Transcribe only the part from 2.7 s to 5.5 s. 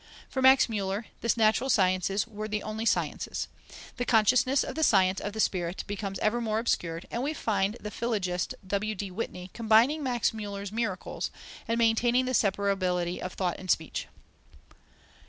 sciences. The consciousness of the science of the